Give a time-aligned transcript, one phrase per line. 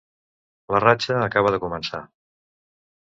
[0.75, 2.03] La ratxa acaba de començar.